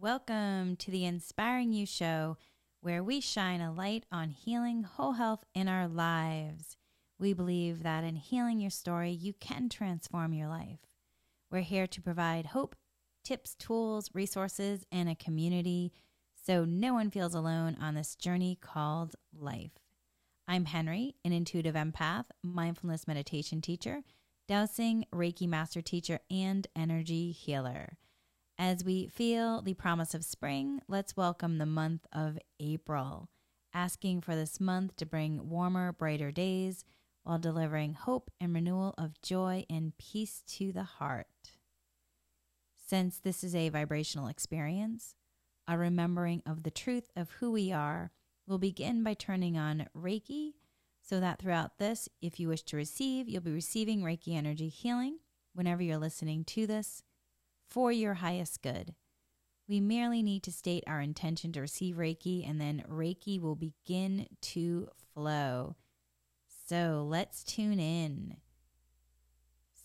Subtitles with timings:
[0.00, 2.36] Welcome to the Inspiring You Show,
[2.82, 6.76] where we shine a light on healing whole health in our lives.
[7.18, 10.80] We believe that in healing your story, you can transform your life.
[11.50, 12.76] We're here to provide hope,
[13.24, 15.92] tips, tools, resources, and a community
[16.44, 19.78] so no one feels alone on this journey called life.
[20.46, 24.02] I'm Henry, an intuitive empath, mindfulness meditation teacher,
[24.46, 27.96] dowsing Reiki master teacher, and energy healer.
[28.58, 33.28] As we feel the promise of spring, let's welcome the month of April,
[33.74, 36.82] asking for this month to bring warmer, brighter days
[37.22, 41.26] while delivering hope and renewal of joy and peace to the heart.
[42.86, 45.14] Since this is a vibrational experience,
[45.68, 48.10] a remembering of the truth of who we are
[48.46, 50.52] will begin by turning on Reiki
[51.02, 55.18] so that throughout this, if you wish to receive, you'll be receiving Reiki energy healing
[55.52, 57.02] whenever you're listening to this
[57.68, 58.94] for your highest good.
[59.68, 64.28] We merely need to state our intention to receive Reiki, and then Reiki will begin
[64.42, 65.76] to flow.
[66.68, 68.36] So let's tune in.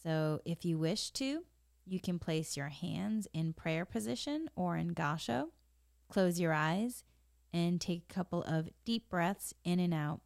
[0.03, 1.43] So, if you wish to,
[1.85, 5.49] you can place your hands in prayer position or in gassho.
[6.09, 7.03] Close your eyes
[7.53, 10.21] and take a couple of deep breaths in and out.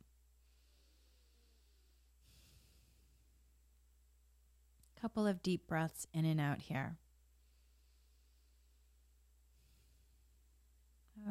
[5.00, 6.98] Couple of deep breaths in and out here.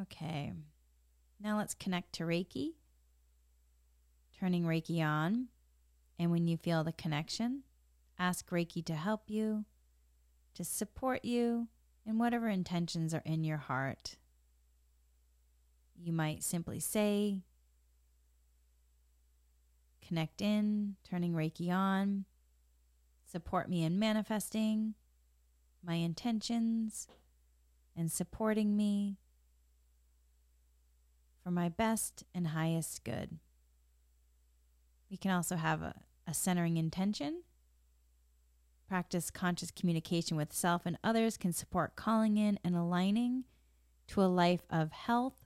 [0.03, 0.53] Okay.
[1.41, 2.73] Now let's connect to Reiki.
[4.39, 5.49] Turning Reiki on.
[6.19, 7.63] And when you feel the connection,
[8.19, 9.65] ask Reiki to help you,
[10.55, 11.69] to support you
[12.07, 14.17] in whatever intentions are in your heart.
[15.97, 17.43] You might simply say,
[20.07, 22.25] connect in, turning Reiki on,
[23.31, 24.95] support me in manifesting
[25.85, 27.09] my intentions
[27.97, 29.19] and supporting me
[31.45, 33.39] for my best and highest good.
[35.11, 35.95] We can also have a,
[36.27, 37.43] a centering intention.
[38.89, 43.45] Practice conscious communication with self and others can support calling in and aligning
[44.09, 45.45] to a life of health,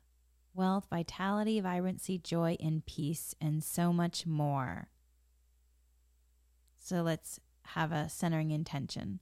[0.55, 4.89] wealth, vitality, vibrancy, joy, and peace, and so much more.
[6.79, 9.21] So let's have a centering intention.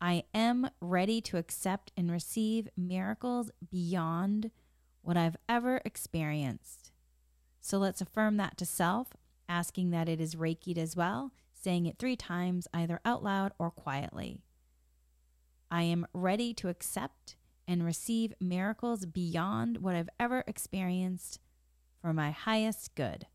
[0.00, 4.50] I am ready to accept and receive miracles beyond
[5.02, 6.92] what I've ever experienced.
[7.60, 9.08] So let's affirm that to self,
[9.48, 13.70] asking that it is Reiki'd as well, saying it three times, either out loud or
[13.70, 14.42] quietly.
[15.70, 17.36] I am ready to accept
[17.68, 21.38] and receive miracles beyond what I've ever experienced
[22.00, 23.26] for my highest good.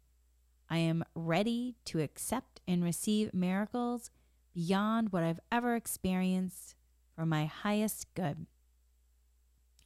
[0.69, 4.09] I am ready to accept and receive miracles
[4.53, 6.75] beyond what I've ever experienced
[7.15, 8.47] for my highest good.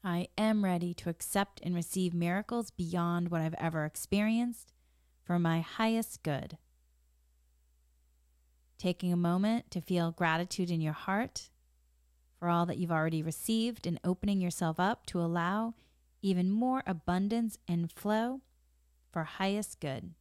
[0.04, 4.72] I am ready to accept and receive miracles beyond what I've ever experienced
[5.24, 6.58] for my highest good.
[8.78, 11.50] Taking a moment to feel gratitude in your heart
[12.40, 15.74] for all that you've already received and opening yourself up to allow
[16.22, 18.40] even more abundance and flow
[19.12, 20.14] for highest good.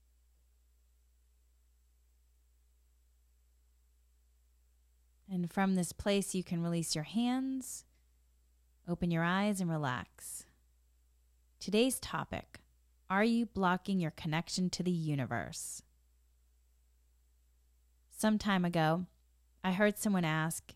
[5.30, 7.84] And from this place, you can release your hands
[8.88, 10.44] Open your eyes and relax.
[11.60, 12.60] Today's topic
[13.10, 15.82] Are you blocking your connection to the universe?
[18.10, 19.04] Some time ago,
[19.62, 20.72] I heard someone ask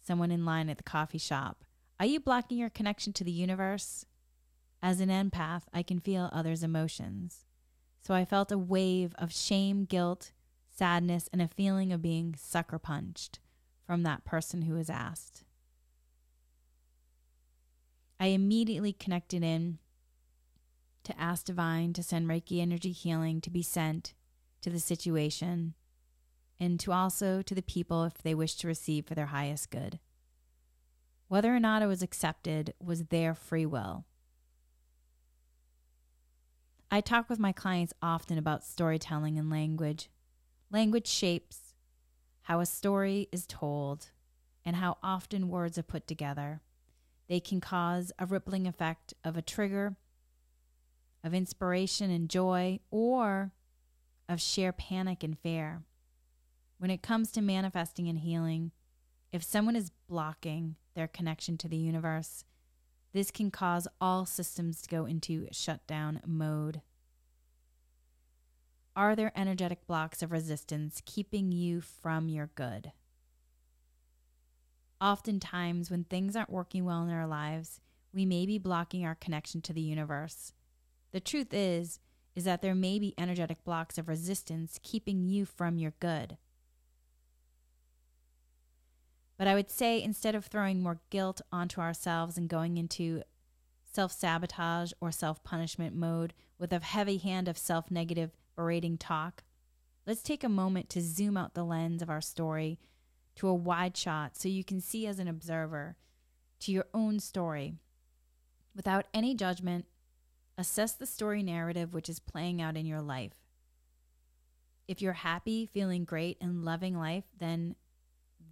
[0.00, 1.64] someone in line at the coffee shop,
[1.98, 4.06] Are you blocking your connection to the universe?
[4.80, 7.46] As an empath, I can feel others' emotions.
[8.00, 10.30] So I felt a wave of shame, guilt,
[10.68, 13.40] sadness, and a feeling of being sucker punched
[13.84, 15.42] from that person who was asked.
[18.20, 19.78] I immediately connected in
[21.04, 24.12] to ask Divine to send Reiki energy healing to be sent
[24.60, 25.72] to the situation
[26.60, 29.98] and to also to the people if they wish to receive for their highest good.
[31.28, 34.04] Whether or not it was accepted was their free will.
[36.90, 40.10] I talk with my clients often about storytelling and language.
[40.70, 41.72] Language shapes
[42.42, 44.10] how a story is told
[44.62, 46.60] and how often words are put together.
[47.30, 49.94] They can cause a rippling effect of a trigger,
[51.22, 53.52] of inspiration and joy, or
[54.28, 55.84] of sheer panic and fear.
[56.78, 58.72] When it comes to manifesting and healing,
[59.30, 62.44] if someone is blocking their connection to the universe,
[63.12, 66.80] this can cause all systems to go into shutdown mode.
[68.96, 72.90] Are there energetic blocks of resistance keeping you from your good?
[75.00, 77.80] Oftentimes, when things aren't working well in our lives,
[78.12, 80.52] we may be blocking our connection to the universe.
[81.12, 82.00] The truth is
[82.36, 86.36] is that there may be energetic blocks of resistance keeping you from your good.
[89.36, 93.22] But I would say instead of throwing more guilt onto ourselves and going into
[93.82, 99.42] self sabotage or self punishment mode with a heavy hand of self negative berating talk,
[100.06, 102.78] let's take a moment to zoom out the lens of our story
[103.40, 105.96] to a wide shot so you can see as an observer
[106.60, 107.78] to your own story
[108.76, 109.86] without any judgment.
[110.58, 113.32] Assess the story narrative which is playing out in your life.
[114.86, 117.76] If you're happy, feeling great, and loving life, then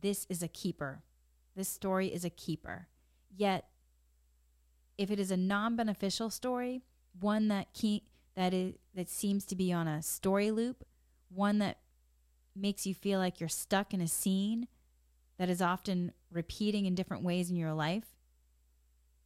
[0.00, 1.02] this is a keeper.
[1.54, 2.88] This story is a keeper.
[3.36, 3.66] Yet,
[4.96, 6.80] if it is a non-beneficial story,
[7.20, 7.66] one that
[8.36, 10.86] that is that seems to be on a story loop,
[11.28, 11.76] one that
[12.56, 14.66] makes you feel like you're stuck in a scene
[15.38, 18.04] that is often repeating in different ways in your life.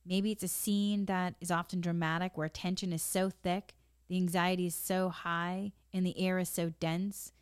[0.05, 3.73] Maybe it's a scene that is often dramatic where tension is so thick,
[4.09, 7.33] the anxiety is so high, and the air is so dense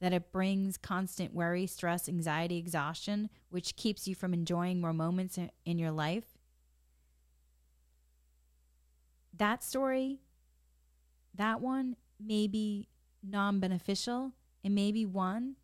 [0.00, 5.38] that it brings constant worry, stress, anxiety, exhaustion, which keeps you from enjoying more moments
[5.64, 6.24] in your life.
[9.36, 10.20] That story,
[11.34, 12.88] that one may be
[13.22, 14.32] non beneficial.
[14.62, 15.56] It may be one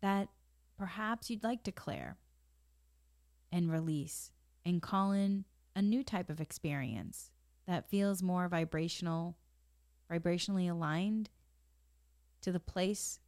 [0.00, 0.28] that
[0.82, 2.16] perhaps you'd like to clear
[3.52, 4.32] and release
[4.66, 5.44] and call in
[5.76, 7.30] a new type of experience
[7.68, 9.36] that feels more vibrational,
[10.10, 11.30] vibrationally aligned
[12.40, 13.20] to the place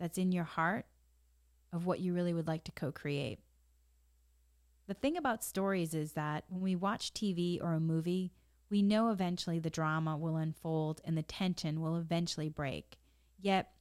[0.00, 0.86] that's in your heart
[1.74, 3.38] of what you really would like to co create.
[4.86, 8.32] The thing about stories is that when we watch TV or a movie,
[8.70, 12.96] we know eventually the drama will unfold and the tension will eventually break.
[13.38, 13.72] Yet,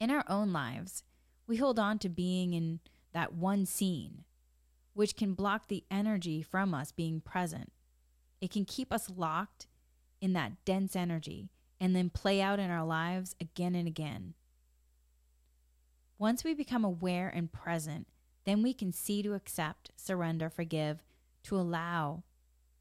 [0.00, 1.04] in our own lives,
[1.46, 2.80] we hold on to being in
[3.12, 4.24] that one scene,
[4.94, 7.72] which can block the energy from us being present.
[8.40, 9.66] It can keep us locked
[10.20, 11.50] in that dense energy
[11.80, 14.34] and then play out in our lives again and again.
[16.18, 18.06] Once we become aware and present,
[18.44, 21.02] then we can see to accept, surrender, forgive,
[21.42, 22.22] to allow,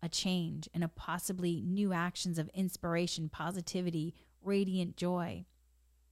[0.02, 5.44] a change and a possibly new actions of inspiration, positivity, radiant joy,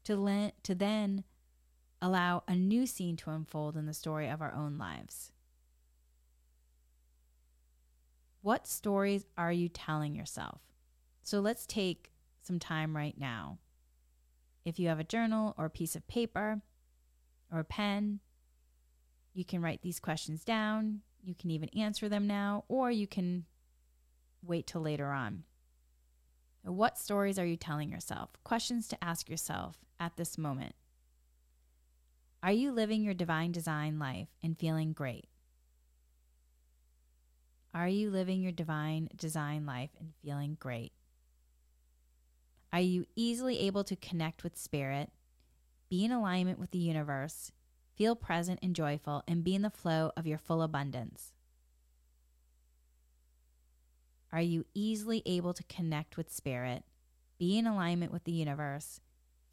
[0.04, 1.24] to, le- to then
[2.04, 5.32] allow a new scene to unfold in the story of our own lives.
[8.42, 10.60] What stories are you telling yourself?
[11.24, 12.12] So let's take
[12.42, 13.58] some time right now.
[14.66, 16.62] If you have a journal or a piece of paper
[17.50, 18.20] or a pen,
[19.34, 21.00] you can write these questions down.
[21.24, 23.46] You can even answer them now, or you can
[24.42, 25.44] wait till later on.
[26.64, 28.32] What stories are you telling yourself?
[28.44, 30.76] Questions to ask yourself at this moment.
[32.44, 35.28] Are you living your divine design life and feeling great?
[37.74, 40.92] Are you living your divine design life and feeling great?
[42.74, 45.10] Are you easily able to connect with spirit,
[45.90, 47.54] be in alignment with the universe,
[47.96, 51.32] feel present and joyful, and be in the flow of your full abundance?
[54.34, 56.84] Are you easily able to connect with spirit,
[57.40, 59.00] be in alignment with the universe,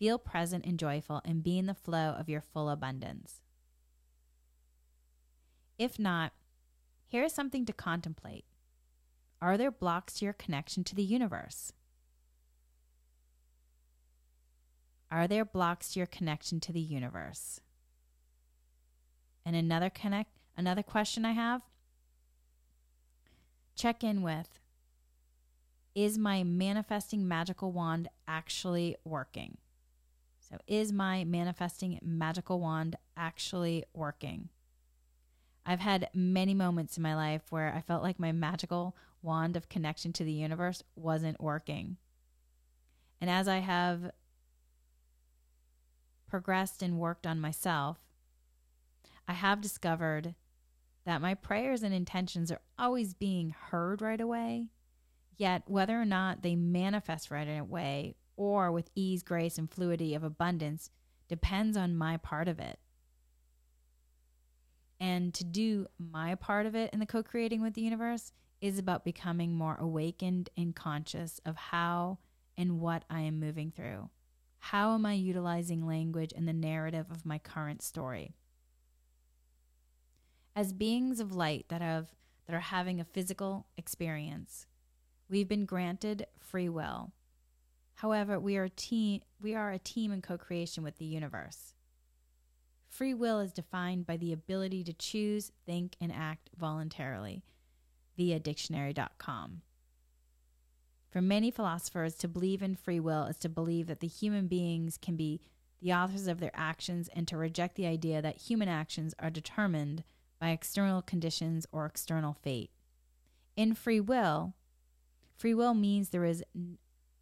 [0.01, 3.43] feel present and joyful, and be in the flow of your full abundance?
[5.79, 6.33] If not,
[7.07, 8.47] here is something to contemplate.
[9.41, 11.73] Are there blocks to your connection to the universe?
[15.11, 17.61] Are there blocks to your connection to the universe?
[19.45, 21.63] And another connect another question I have
[23.75, 24.61] check in with
[25.95, 29.57] is my manifesting magical wand actually working?
[30.51, 34.49] So, is my manifesting magical wand actually working?
[35.65, 39.69] I've had many moments in my life where I felt like my magical wand of
[39.69, 41.99] connection to the universe wasn't working.
[43.21, 44.11] And as I have
[46.29, 47.99] progressed and worked on myself,
[49.29, 50.35] I have discovered
[51.05, 54.71] that my prayers and intentions are always being heard right away
[55.41, 60.25] Yet, whether or not they manifest right away or with ease, grace, and fluidity of
[60.25, 60.89] abundance
[61.29, 62.79] depends on my part of it.
[64.99, 68.33] And to do my part of it in the co creating with the universe
[68.63, 72.17] is about becoming more awakened and conscious of how
[72.57, 74.09] and what I am moving through.
[74.59, 78.33] How am I utilizing language and the narrative of my current story?
[80.57, 82.15] As beings of light that have
[82.47, 84.67] that are having a physical experience,
[85.31, 87.13] We've been granted free will.
[88.01, 91.75] However, we are a team, we are a team in co-creation with the universe.
[92.89, 97.45] Free will is defined by the ability to choose, think, and act voluntarily
[98.17, 99.61] via dictionary.com.
[101.11, 104.97] For many philosophers, to believe in free will is to believe that the human beings
[104.97, 105.43] can be
[105.83, 110.05] the authors of their actions and to reject the idea that human actions are determined
[110.41, 112.71] by external conditions or external fate.
[113.59, 114.55] In free will,
[115.37, 116.43] free will means there is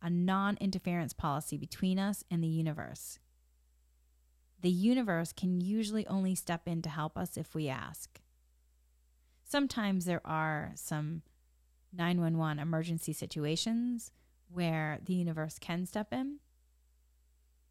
[0.02, 3.18] a non interference policy between us and the universe.
[4.60, 8.20] The universe can usually only step in to help us if we ask.
[9.44, 11.22] Sometimes there are some
[11.96, 14.10] 911 emergency situations
[14.52, 16.38] where the universe can step in,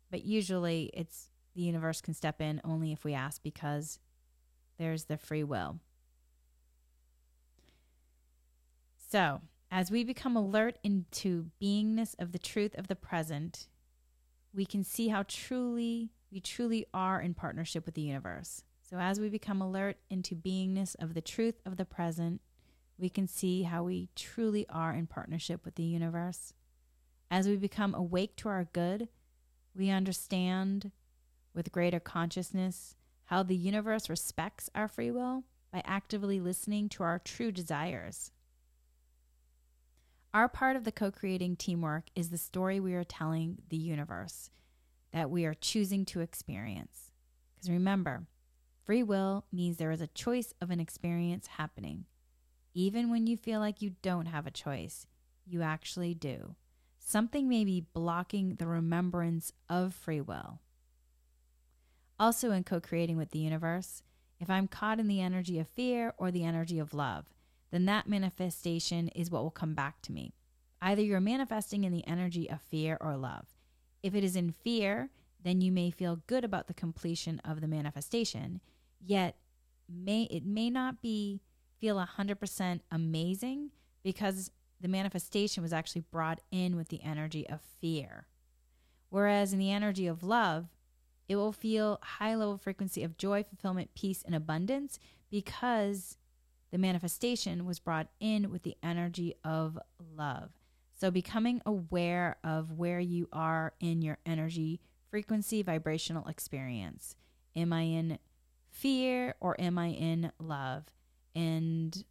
[0.10, 4.00] but usually it's the universe can step in only if we ask because
[4.78, 5.80] there's the free will.
[9.10, 13.68] So, as we become alert into beingness of the truth of the present,
[14.54, 18.64] we can see how truly we truly are in partnership with the universe.
[18.82, 22.42] So, as we become alert into beingness of the truth of the present,
[22.98, 26.54] we can see how we truly are in partnership with the universe.
[27.30, 29.10] As we become awake to our good,
[29.76, 30.92] we understand
[31.54, 32.96] with greater consciousness
[33.26, 38.32] how the universe respects our free will by actively listening to our true desires.
[40.34, 44.50] Our part of the co creating teamwork is the story we are telling the universe
[45.12, 47.12] that we are choosing to experience.
[47.56, 48.28] Because remember,
[48.84, 52.06] free will means there is a choice of an experience happening.
[52.74, 55.08] Even when you feel like you don't have a choice,
[55.46, 56.56] you actually do.
[57.00, 60.60] Something may be blocking the remembrance of free will.
[62.20, 64.04] Also, in co creating with the universe,
[64.40, 67.26] if I'm caught in the energy of fear or the energy of love,
[67.72, 70.34] then that manifestation is what will come back to me.
[70.82, 73.48] Either you're manifesting in the energy of fear or love.
[74.04, 75.10] If it is in fear,
[75.44, 78.62] then you may feel good about the completion of the manifestation,
[79.00, 79.38] yet
[79.90, 81.42] may it may not be
[81.80, 83.72] feel 100% amazing
[84.04, 88.28] because the manifestation was actually brought in with the energy of fear.
[89.10, 90.68] Whereas in the energy of love,
[91.28, 96.18] it will feel high level frequency of joy, fulfillment, peace, and abundance because
[96.72, 99.80] the manifestation was brought in with the energy of
[100.16, 100.52] love.
[101.00, 107.16] So, becoming aware of where you are in your energy, frequency, vibrational experience.
[107.56, 108.20] Am I in
[108.70, 110.86] fear or am I in love?
[111.36, 112.04] And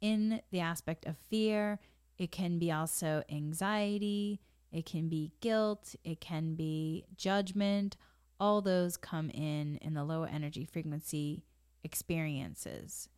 [0.00, 1.78] in the aspect of fear,
[2.18, 4.40] it can be also anxiety,
[4.70, 7.96] it can be guilt, it can be judgment.
[8.40, 11.44] All those come in in the low energy frequency
[11.84, 13.08] experiences.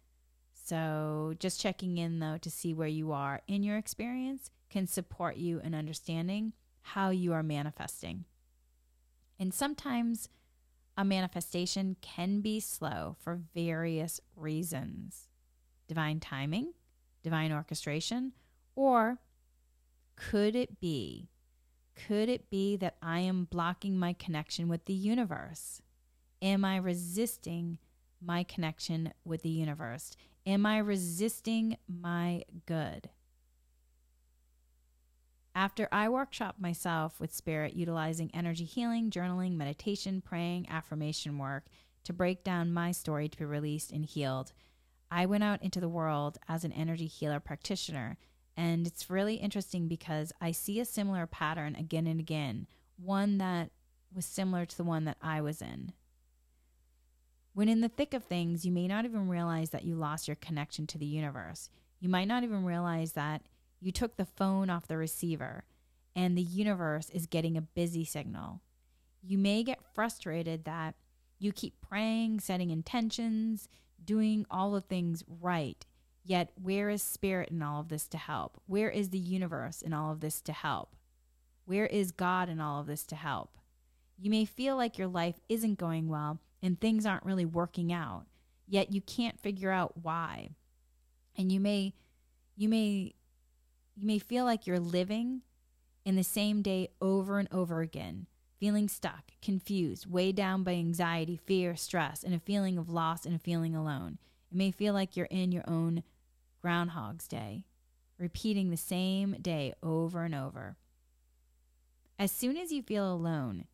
[0.64, 5.36] So, just checking in though to see where you are in your experience can support
[5.36, 8.24] you in understanding how you are manifesting.
[9.38, 10.30] And sometimes
[10.96, 15.28] a manifestation can be slow for various reasons
[15.86, 16.72] divine timing,
[17.22, 18.32] divine orchestration,
[18.74, 19.18] or
[20.16, 21.28] could it be?
[21.94, 25.82] Could it be that I am blocking my connection with the universe?
[26.40, 27.76] Am I resisting
[28.24, 30.16] my connection with the universe?
[30.46, 33.08] Am I resisting my good?
[35.54, 41.66] After I workshop myself with spirit, utilizing energy healing, journaling, meditation, praying, affirmation work
[42.02, 44.52] to break down my story to be released and healed,
[45.10, 48.18] I went out into the world as an energy healer practitioner.
[48.56, 52.66] And it's really interesting because I see a similar pattern again and again,
[52.96, 53.70] one that
[54.12, 55.92] was similar to the one that I was in.
[57.54, 60.34] When in the thick of things, you may not even realize that you lost your
[60.36, 61.70] connection to the universe.
[62.00, 63.42] You might not even realize that
[63.80, 65.64] you took the phone off the receiver
[66.16, 68.60] and the universe is getting a busy signal.
[69.22, 70.96] You may get frustrated that
[71.38, 73.68] you keep praying, setting intentions,
[74.04, 75.84] doing all the things right.
[76.24, 78.60] Yet, where is spirit in all of this to help?
[78.66, 80.96] Where is the universe in all of this to help?
[81.66, 83.58] Where is God in all of this to help?
[84.16, 88.24] You may feel like your life isn't going well and things aren't really working out,
[88.66, 90.48] yet you can't figure out why.
[91.36, 91.92] And you may
[92.56, 93.12] you may
[93.94, 95.42] you may feel like you're living
[96.06, 98.26] in the same day over and over again,
[98.58, 103.34] feeling stuck, confused, weighed down by anxiety, fear, stress, and a feeling of loss and
[103.34, 104.18] a feeling alone.
[104.50, 106.02] It may feel like you're in your own
[106.62, 107.66] Groundhog's Day,
[108.18, 110.76] repeating the same day over and over.
[112.18, 113.66] As soon as you feel alone,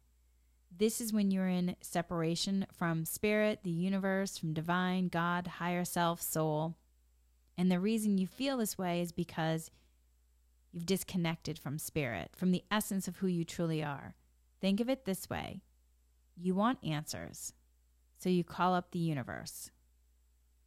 [0.77, 6.23] this is when you're in separation from spirit, the universe, from divine, God, higher self,
[6.23, 6.77] soul.
[7.59, 9.71] And the reason you feel this way is because
[10.73, 14.15] you've disconnected from spirit, from the essence of who you truly are.
[14.61, 15.61] Think of it this way
[16.37, 17.53] you want answers,
[18.19, 19.71] so you call up the universe.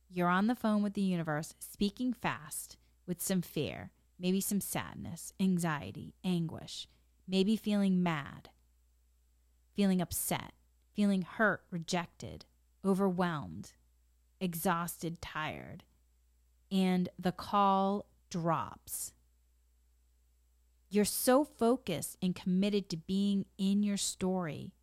[0.10, 5.34] You're on the phone with the universe, speaking fast, with some fear, maybe some sadness,
[5.40, 6.88] anxiety, anguish,
[7.28, 8.50] maybe feeling mad,
[9.76, 10.54] feeling upset,
[10.94, 12.46] feeling hurt, rejected,
[12.86, 13.72] overwhelmed,
[14.40, 15.84] exhausted, tired,
[16.72, 19.14] and the call drops.
[20.90, 24.74] You're so focused and committed to being in your story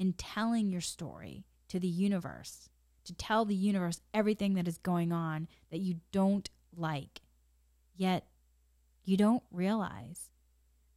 [0.00, 2.70] and telling your story to the universe,
[3.04, 7.20] to tell the universe everything that is going on that you don't like.
[7.96, 8.26] Yet
[9.04, 10.30] you don't realize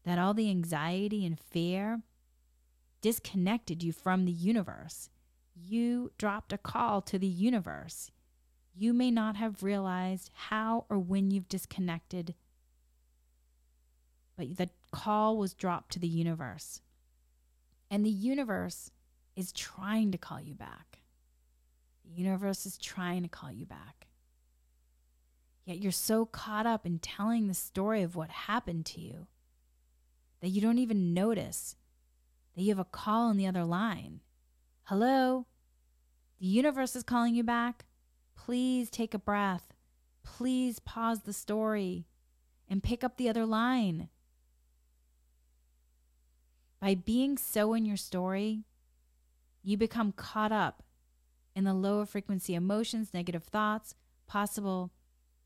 [0.06, 2.02] that all the anxiety and fear
[3.02, 5.10] disconnected you from the universe.
[5.56, 8.12] You dropped a call to the universe.
[8.74, 12.36] You may not have realized how or when you've disconnected,
[14.38, 16.82] but the call was dropped to the universe.
[17.90, 18.92] And the universe
[19.36, 21.00] is trying to call you back.
[22.06, 24.08] The universe is trying to call you back.
[25.66, 29.28] Yet you're so caught up in telling the story of what happened to you
[30.42, 31.76] that you don't even notice
[32.56, 34.22] that you have a call on the other line.
[34.84, 35.46] Hello?
[36.40, 37.86] The universe is calling you back.
[38.36, 39.74] Please take a breath.
[40.24, 42.06] Please pause the story
[42.70, 44.10] and pick up the other line.
[46.80, 48.64] By being so in your story,
[49.64, 50.84] you become caught up
[51.56, 53.94] in the lower frequency emotions, negative thoughts,
[54.28, 54.92] possible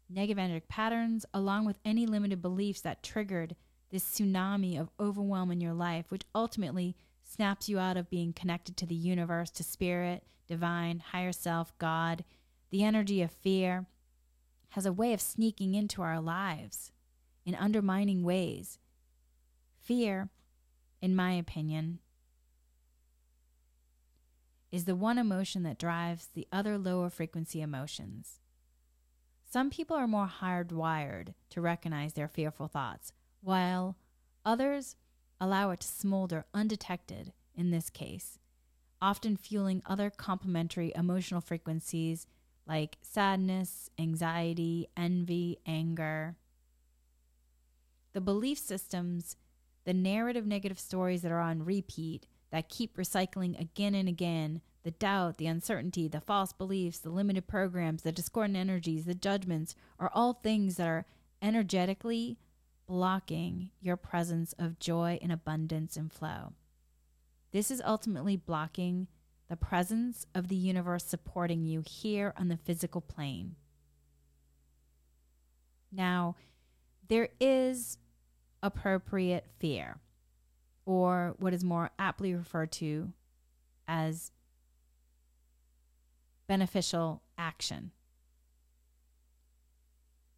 [0.09, 3.55] negative energetic patterns, along with any limited beliefs that triggered
[3.91, 8.77] this tsunami of overwhelm in your life, which ultimately snaps you out of being connected
[8.77, 12.23] to the universe, to spirit, divine, higher self, God.
[12.71, 13.85] The energy of fear
[14.69, 16.91] has a way of sneaking into our lives
[17.45, 18.79] in undermining ways.
[19.81, 20.29] Fear,
[21.01, 21.99] in my opinion,
[24.71, 28.39] is the one emotion that drives the other lower frequency emotions.
[29.49, 33.13] Some people are more hardwired to recognize their fearful thoughts,
[33.45, 33.95] while
[34.43, 34.95] others
[35.39, 38.39] allow it to smolder undetected in this case,
[39.01, 42.25] often fueling other complementary emotional frequencies
[42.67, 46.35] like sadness, anxiety, envy, anger.
[48.13, 49.37] The belief systems,
[49.83, 54.91] the narrative negative stories that are on repeat, that keep recycling again and again the
[54.91, 60.11] doubt, the uncertainty, the false beliefs, the limited programs, the discordant energies, the judgments are
[60.13, 61.05] all things that are
[61.41, 62.37] energetically
[62.87, 66.53] blocking your presence of joy and abundance and flow.
[67.51, 69.07] This is ultimately blocking
[69.49, 73.55] the presence of the universe supporting you here on the physical plane.
[75.91, 76.35] Now,
[77.07, 77.97] there is
[78.61, 79.97] appropriate fear,
[80.85, 83.13] or what is more aptly referred to
[83.87, 84.31] as
[86.47, 87.91] beneficial action.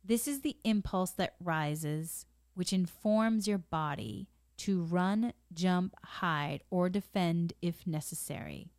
[0.04, 2.26] This is the impulse that rises
[2.58, 8.72] which informs your body to run, jump, hide, or defend if necessary.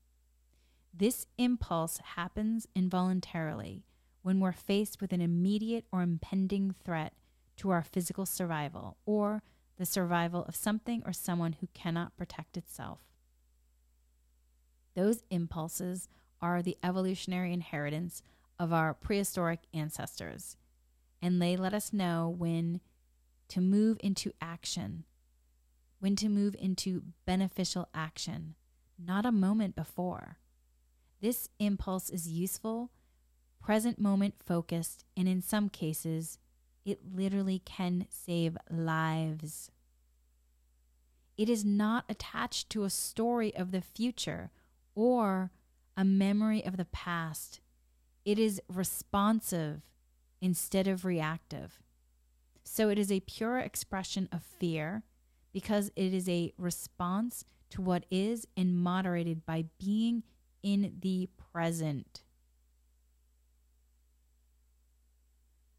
[0.92, 3.84] This impulse happens involuntarily
[4.22, 7.12] when we're faced with an immediate or impending threat
[7.58, 9.44] to our physical survival or
[9.76, 12.98] the survival of something or someone who cannot protect itself.
[14.96, 16.08] Those impulses
[16.42, 18.24] are the evolutionary inheritance
[18.58, 20.56] of our prehistoric ancestors,
[21.22, 22.80] and they let us know when
[23.48, 25.04] to move into action,
[26.00, 28.54] when to move into beneficial action,
[28.98, 30.38] not a moment before.
[31.20, 32.90] This impulse is useful,
[33.61, 36.38] present moment focused, and in some cases,
[36.84, 39.70] it literally can save lives.
[41.37, 44.50] It is not attached to a story of the future
[44.94, 45.50] or
[45.96, 47.61] a memory of the past.
[48.24, 49.82] It is responsive
[50.40, 51.80] instead of reactive.
[52.70, 55.02] So it is a pure expression of fear
[55.52, 60.22] because it is a response to what is and moderated by being
[60.62, 62.22] in the present.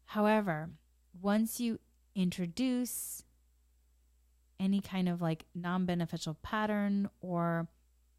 [0.06, 0.70] However,
[1.22, 1.78] once you
[2.16, 3.22] introduce
[4.58, 7.68] any kind of like non beneficial pattern or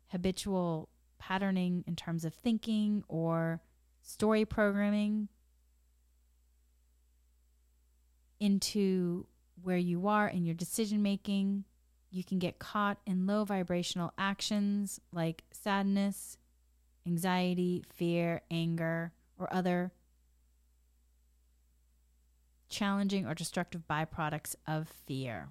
[0.07, 0.87] habitual
[1.19, 3.59] patterning in terms of thinking or
[4.01, 5.27] story programming,
[8.41, 9.25] into
[9.63, 11.63] where you are in your decision making.
[12.09, 16.37] You can get caught in low vibrational actions like sadness,
[17.07, 19.93] anxiety, fear, anger, or other
[22.67, 25.49] challenging or destructive byproducts of fear.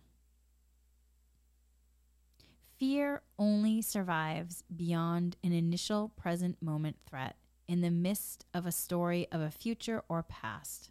[2.78, 7.36] Fear only survives beyond an initial present moment threat
[7.68, 10.90] in the midst of a story of a future or past.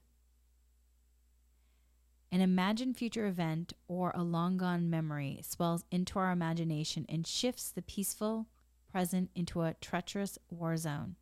[2.31, 7.71] An imagined future event or a long gone memory swells into our imagination and shifts
[7.71, 8.47] the peaceful
[8.91, 11.15] present into a treacherous war zone.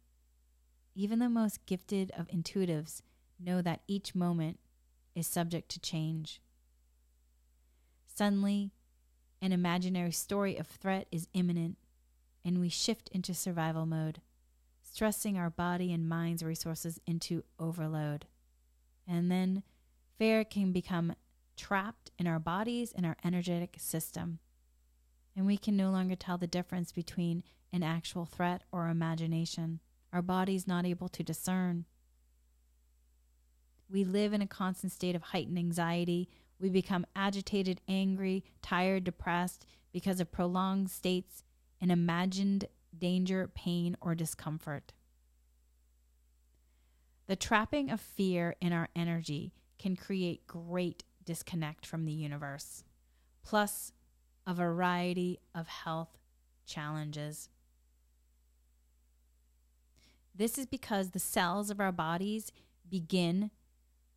[0.95, 3.01] Even the most gifted of intuitives
[3.39, 4.59] know that each moment
[5.15, 6.41] is subject to change.
[8.13, 8.71] Suddenly,
[9.41, 11.77] an imaginary story of threat is imminent,
[12.43, 14.21] and we shift into survival mode,
[14.81, 18.25] stressing our body and mind's resources into overload.
[19.07, 19.63] And then
[20.17, 21.13] fear can become
[21.55, 24.39] trapped in our bodies and our energetic system.
[25.35, 29.79] And we can no longer tell the difference between an actual threat or imagination.
[30.11, 31.85] Our body's not able to discern.
[33.89, 36.29] We live in a constant state of heightened anxiety.
[36.59, 41.43] We become agitated, angry, tired, depressed because of prolonged states
[41.79, 42.65] in imagined
[42.97, 44.93] danger, pain, or discomfort.
[47.27, 52.83] The trapping of fear in our energy can create great disconnect from the universe,
[53.43, 53.91] plus
[54.45, 56.17] a variety of health
[56.65, 57.49] challenges.
[60.33, 62.51] This is because the cells of our bodies
[62.89, 63.51] begin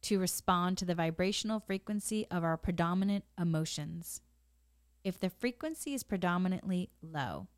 [0.02, 4.20] to respond to the vibrational frequency of our predominant emotions.
[5.02, 7.48] If the frequency is predominantly low,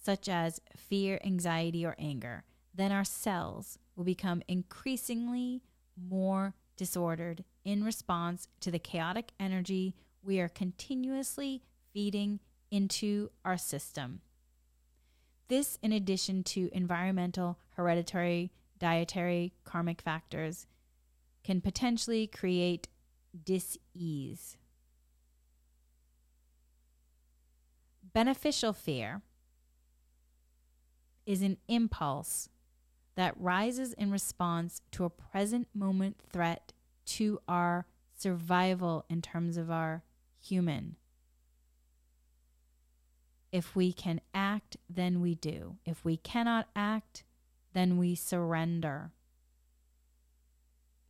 [0.00, 5.62] such as fear, anxiety, or anger, then our cells will become increasingly
[5.96, 11.62] more disordered in response to the chaotic energy we are continuously
[11.94, 12.40] feeding
[12.72, 14.20] into our system.
[15.46, 20.66] This, in addition to environmental, hereditary, dietary, karmic factors,
[21.44, 22.88] can potentially create
[23.44, 24.56] dis-ease.
[28.12, 29.22] Beneficial fear
[31.26, 32.48] is an impulse
[33.14, 36.71] that rises in response to a present moment threat
[37.06, 37.86] to our
[38.16, 40.02] survival in terms of our
[40.40, 40.96] human.
[43.50, 45.76] If we can act, then we do.
[45.84, 47.24] If we cannot act,
[47.74, 49.12] then we surrender.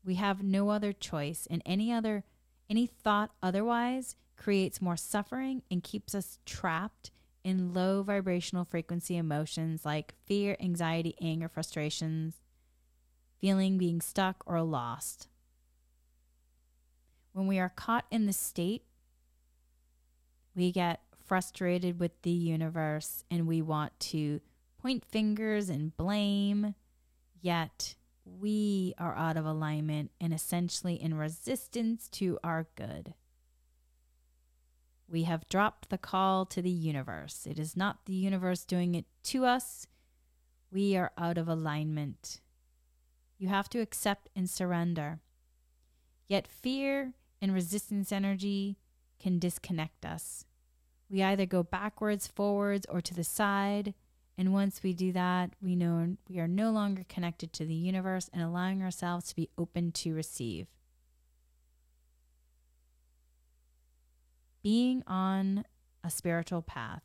[0.05, 2.25] We have no other choice, and any other
[2.69, 7.11] any thought otherwise creates more suffering and keeps us trapped
[7.45, 12.41] in low vibrational frequency emotions like fear, anxiety, anger, frustrations,
[13.41, 15.29] feeling being stuck or lost.
[17.33, 18.85] When we are caught in the state,
[20.55, 24.41] we get frustrated with the universe and we want to
[24.81, 26.75] point fingers and blame,
[27.41, 33.15] yet we are out of alignment and essentially in resistance to our good.
[35.09, 37.47] We have dropped the call to the universe.
[37.49, 39.87] It is not the universe doing it to us.
[40.71, 42.41] We are out of alignment.
[43.39, 45.21] You have to accept and surrender.
[46.29, 47.13] Yet fear
[47.43, 48.79] and resistance energy
[49.21, 50.47] can disconnect us.
[51.11, 53.95] We either go backwards, forwards, or to the side.
[54.39, 58.31] And once we do that, we know we are no longer connected to the universe
[58.33, 60.69] and allowing ourselves to be open to receive.
[64.63, 65.65] Being on
[66.05, 67.03] a spiritual path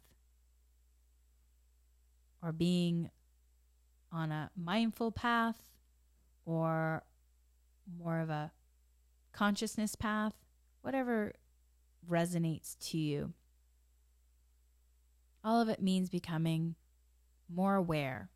[2.42, 3.10] or being
[4.12, 5.58] on a mindful path
[6.46, 7.04] or
[8.00, 8.52] more of a
[9.38, 10.34] consciousness path,
[10.82, 11.32] whatever
[12.10, 13.34] resonates to you.
[15.44, 16.74] All of it means becoming
[17.48, 18.32] more aware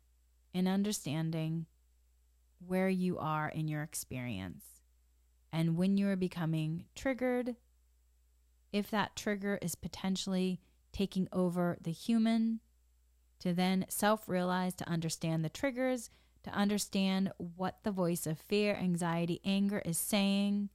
[0.54, 1.66] and understanding
[2.64, 4.64] where you are in your experience.
[5.52, 7.56] And when you are becoming triggered,
[8.72, 10.60] if that trigger is potentially
[10.92, 12.60] taking over the human,
[13.40, 16.10] to then self realize, to understand the triggers,
[16.44, 20.70] to understand what the voice of fear, anxiety, anger is saying,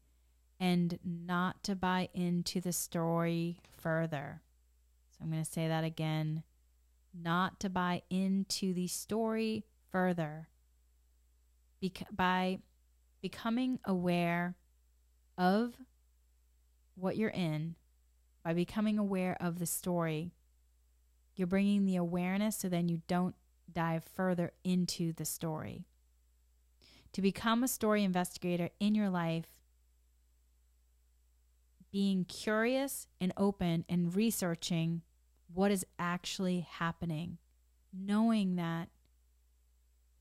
[0.59, 4.41] and not to buy into the story further.
[5.11, 6.43] So I'm going to say that again
[7.23, 10.49] not to buy into the story further
[11.81, 12.59] Bec- by
[13.21, 14.55] becoming aware
[15.37, 15.75] of
[16.95, 17.75] what you're in,
[18.43, 20.31] by becoming aware of the story,
[21.35, 23.35] you're bringing the awareness so then you don't
[23.71, 25.85] dive further into the story.
[27.13, 29.45] To become a story investigator in your life,
[31.97, 35.01] being curious and open and researching
[35.51, 37.39] what is actually happening,
[37.91, 38.87] knowing that,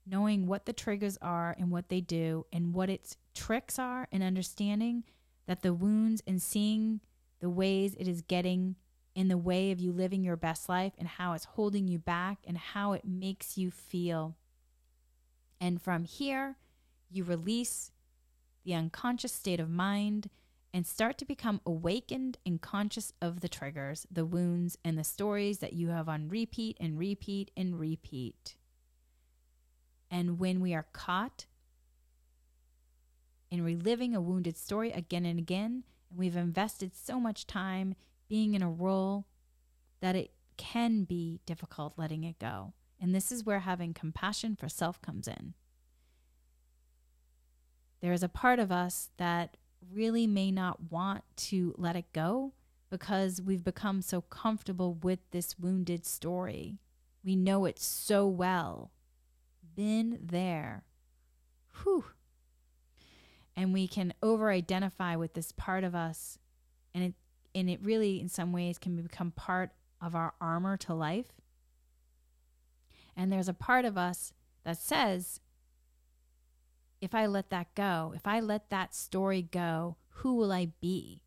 [0.06, 4.22] knowing what the triggers are and what they do, and what its tricks are, and
[4.22, 5.04] understanding
[5.46, 6.98] that the wounds and seeing
[7.40, 8.74] the ways it is getting
[9.14, 12.38] in the way of you living your best life and how it's holding you back
[12.46, 14.34] and how it makes you feel.
[15.60, 16.56] And from here,
[17.10, 17.92] you release
[18.64, 20.30] the unconscious state of mind
[20.76, 25.60] and start to become awakened and conscious of the triggers, the wounds, and the stories
[25.60, 28.56] that you have on repeat and repeat and repeat.
[30.10, 31.46] And when we are caught
[33.50, 37.94] in reliving a wounded story again and again, and we've invested so much time
[38.28, 39.24] being in a role
[40.02, 42.74] that it can be difficult letting it go.
[43.00, 45.54] And this is where having compassion for self comes in.
[48.02, 49.56] There is a part of us that
[49.92, 52.52] really may not want to let it go
[52.90, 56.78] because we've become so comfortable with this wounded story.
[57.24, 58.90] We know it so well.
[59.74, 60.84] Been there.
[61.82, 62.04] Whew.
[63.56, 66.38] And we can over identify with this part of us.
[66.94, 67.14] And it,
[67.54, 69.70] and it really, in some ways, can become part
[70.00, 71.32] of our armor to life.
[73.16, 74.32] And there's a part of us
[74.64, 75.40] that says,
[77.00, 81.22] if I let that go, if I let that story go, who will I be?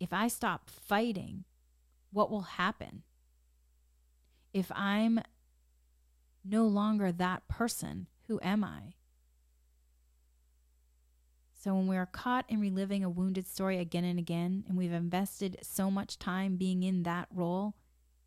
[0.00, 1.44] If I stop fighting,
[2.12, 3.02] what will happen?
[4.52, 5.20] If I'm
[6.44, 8.94] no longer that person, who am I?
[11.52, 14.92] So, when we are caught in reliving a wounded story again and again, and we've
[14.92, 17.74] invested so much time being in that role,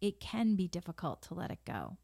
[0.01, 1.97] it can be difficult to let it go.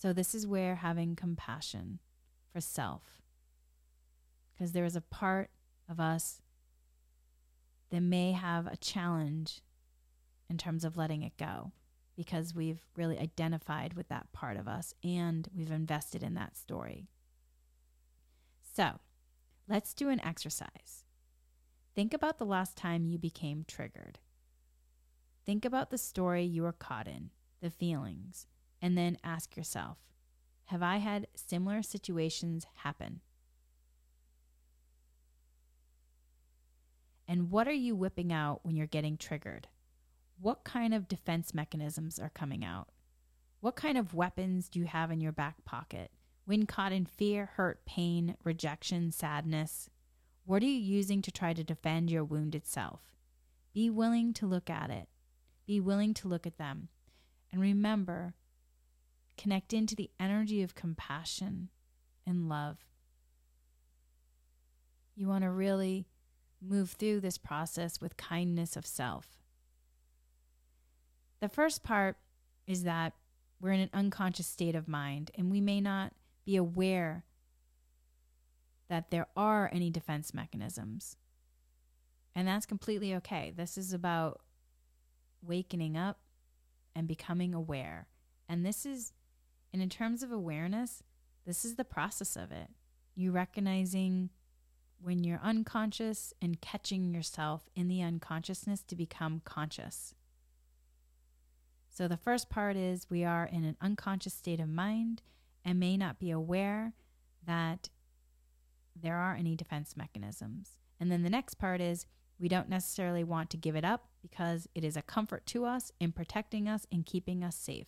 [0.00, 1.98] So, this is where having compassion
[2.50, 3.20] for self,
[4.54, 5.50] because there is a part
[5.90, 6.40] of us
[7.90, 9.60] that may have a challenge
[10.48, 11.72] in terms of letting it go
[12.16, 17.06] because we've really identified with that part of us and we've invested in that story.
[18.74, 19.00] So,
[19.68, 21.04] let's do an exercise.
[21.94, 24.18] Think about the last time you became triggered.
[25.44, 27.28] Think about the story you were caught in,
[27.60, 28.46] the feelings,
[28.80, 29.98] and then ask yourself
[30.66, 33.20] Have I had similar situations happen?
[37.28, 39.68] And what are you whipping out when you're getting triggered?
[40.40, 42.88] What kind of defense mechanisms are coming out?
[43.60, 46.10] What kind of weapons do you have in your back pocket?
[46.44, 49.90] When caught in fear, hurt, pain, rejection, sadness,
[50.44, 53.02] what are you using to try to defend your wounded self?
[53.72, 55.08] Be willing to look at it.
[55.66, 56.88] Be willing to look at them.
[57.52, 58.34] And remember,
[59.40, 61.70] Connect into the energy of compassion
[62.26, 62.76] and love.
[65.16, 66.04] You want to really
[66.60, 69.38] move through this process with kindness of self.
[71.40, 72.18] The first part
[72.66, 73.14] is that
[73.62, 76.12] we're in an unconscious state of mind and we may not
[76.44, 77.24] be aware
[78.90, 81.16] that there are any defense mechanisms.
[82.34, 83.54] And that's completely okay.
[83.56, 84.42] This is about
[85.40, 86.18] wakening up
[86.94, 88.06] and becoming aware.
[88.46, 89.14] And this is
[89.72, 91.02] and in terms of awareness,
[91.46, 92.68] this is the process of it.
[93.14, 94.30] You recognizing
[95.02, 100.14] when you're unconscious and catching yourself in the unconsciousness to become conscious.
[101.88, 105.22] So, the first part is we are in an unconscious state of mind
[105.64, 106.92] and may not be aware
[107.46, 107.90] that
[108.94, 110.78] there are any defense mechanisms.
[110.98, 112.06] And then the next part is
[112.38, 115.92] we don't necessarily want to give it up because it is a comfort to us
[116.00, 117.86] in protecting us and keeping us safe.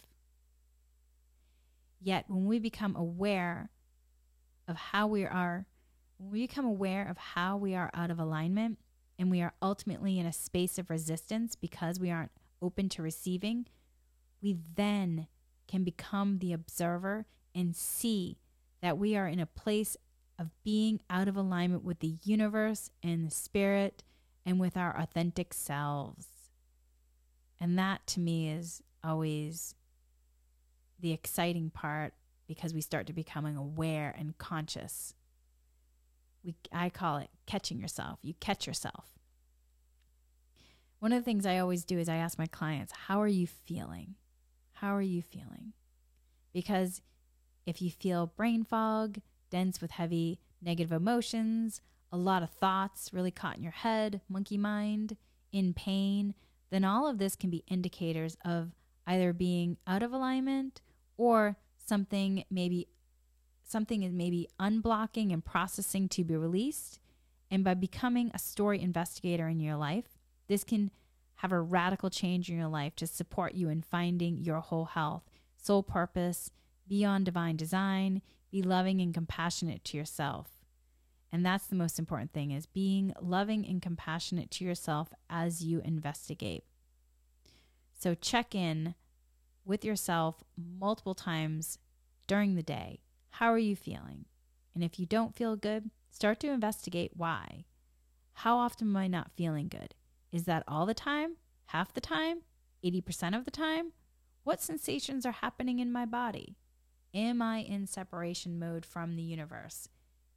[2.03, 3.71] Yet, when we become aware
[4.67, 5.67] of how we are,
[6.19, 8.79] when we become aware of how we are out of alignment
[9.19, 13.67] and we are ultimately in a space of resistance because we aren't open to receiving,
[14.43, 15.29] we then
[15.69, 18.38] can become the observer and see
[18.81, 19.97] that we are in a place
[20.38, 24.03] of being out of alignment with the universe and the spirit
[24.45, 26.27] and with our authentic selves.
[27.61, 29.77] And that to me is always
[31.03, 32.15] the exciting part
[32.47, 35.15] because we start to becoming aware and conscious.
[36.45, 38.19] We, I call it catching yourself.
[38.23, 39.19] You catch yourself.
[40.99, 43.47] One of the things I always do is I ask my clients, How are you
[43.47, 44.15] feeling?
[44.75, 45.73] How are you feeling?
[46.53, 47.03] Because
[47.67, 49.19] if you feel brain fog,
[49.51, 51.81] dense with heavy negative emotions,
[52.12, 55.17] a lot of thoughts really caught in your head, monkey mind,
[55.51, 56.35] in pain,
[56.71, 58.73] then all of this can be indicators of
[59.07, 60.81] either being out of alignment
[61.23, 62.89] or something maybe
[63.63, 66.99] something is maybe unblocking and processing to be released.
[67.49, 70.91] And by becoming a story investigator in your life, this can
[71.37, 75.23] have a radical change in your life to support you in finding your whole health,
[75.57, 76.51] soul purpose,
[76.89, 80.49] beyond divine design, be loving and compassionate to yourself.
[81.31, 85.81] And that's the most important thing is being loving and compassionate to yourself as you
[85.85, 86.65] investigate.
[87.99, 88.95] So check in
[89.64, 91.79] with yourself multiple times
[92.27, 93.01] during the day.
[93.31, 94.27] How are you feeling?
[94.75, 97.64] And if you don't feel good, start to investigate why.
[98.35, 99.94] How often am I not feeling good?
[100.31, 101.37] Is that all the time?
[101.66, 102.42] Half the time?
[102.85, 103.92] 80% of the time?
[104.44, 106.57] What sensations are happening in my body?
[107.14, 109.88] Am I in separation mode from the universe?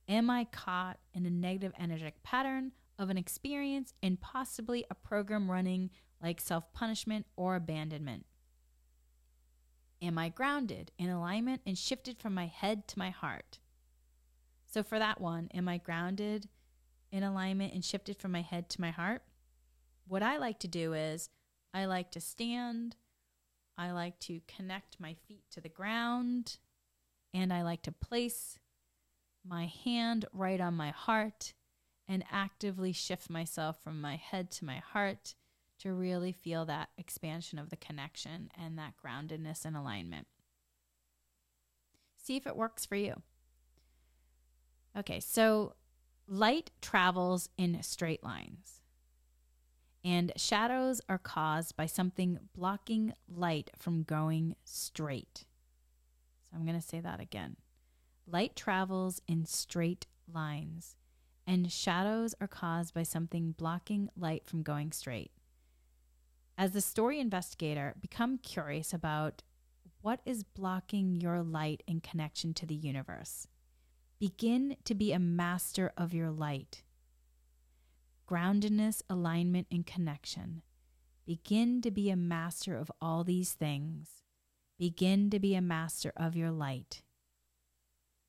[0.07, 5.49] Am I caught in a negative energetic pattern of an experience and possibly a program
[5.49, 5.89] running
[6.21, 8.25] like self punishment or abandonment?
[10.01, 13.59] Am I grounded in alignment and shifted from my head to my heart?
[14.65, 16.49] So, for that one, am I grounded
[17.11, 19.21] in alignment and shifted from my head to my heart?
[20.07, 21.29] What I like to do is
[21.73, 22.95] I like to stand,
[23.77, 26.57] I like to connect my feet to the ground,
[27.33, 28.59] and I like to place
[29.47, 31.53] my hand right on my heart
[32.07, 35.35] and actively shift myself from my head to my heart
[35.85, 40.25] to really feel that expansion of the connection and that groundedness and alignment.
[42.17, 43.21] See if it works for you.
[44.97, 45.75] Okay, so
[46.27, 48.81] light travels in straight lines,
[50.03, 55.45] and shadows are caused by something blocking light from going straight.
[56.49, 57.57] So I'm going to say that again.
[58.25, 60.95] Light travels in straight lines,
[61.45, 65.29] and shadows are caused by something blocking light from going straight.
[66.57, 69.43] As the story investigator, become curious about
[70.01, 73.47] what is blocking your light and connection to the universe.
[74.19, 76.83] Begin to be a master of your light.
[78.29, 80.61] Groundedness, alignment, and connection.
[81.25, 84.21] Begin to be a master of all these things.
[84.79, 87.01] Begin to be a master of your light.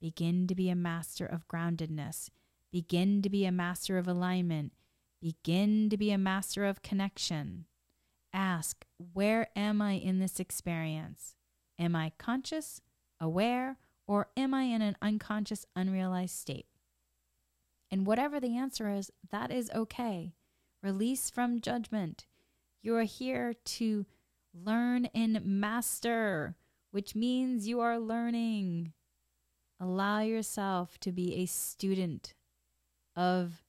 [0.00, 2.30] Begin to be a master of groundedness.
[2.72, 4.72] Begin to be a master of alignment.
[5.22, 7.66] Begin to be a master of connection.
[8.36, 11.36] Ask, where am I in this experience?
[11.78, 12.82] Am I conscious,
[13.18, 16.66] aware, or am I in an unconscious, unrealized state?
[17.90, 20.34] And whatever the answer is, that is okay.
[20.82, 22.26] Release from judgment.
[22.82, 24.04] You are here to
[24.52, 26.56] learn and master,
[26.90, 28.92] which means you are learning.
[29.80, 32.34] Allow yourself to be a student
[33.16, 33.62] of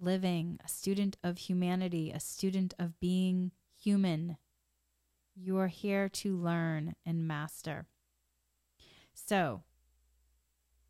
[0.00, 3.52] living, a student of humanity, a student of being
[3.88, 4.36] human.
[5.34, 7.86] You are here to learn and master.
[9.14, 9.62] So,